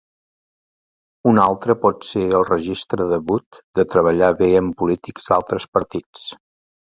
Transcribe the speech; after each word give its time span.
Un 1.31 1.41
altre 1.43 1.75
pot 1.83 2.07
ser 2.07 2.23
el 2.37 2.45
registre 2.47 3.07
de 3.11 3.19
Wood 3.33 3.61
de 3.81 3.85
treballar 3.93 4.31
bé 4.41 4.49
amb 4.63 4.75
polítics 4.81 5.31
d'altres 5.31 5.69
partits. 5.79 6.27